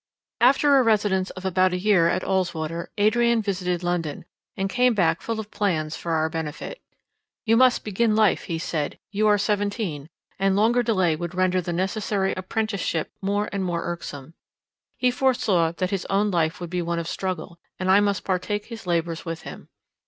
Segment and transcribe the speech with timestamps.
[0.39, 4.25] After a residence of about a year at Ulswater, Adrian visited London,
[4.57, 6.81] and came back full of plans for our benefit.
[7.45, 10.07] You must begin life, he said: you are seventeen,
[10.39, 14.33] and longer delay would render the necessary apprenticeship more and more irksome.
[14.97, 18.65] He foresaw that his own life would be one of struggle, and I must partake
[18.65, 19.69] his labours with him.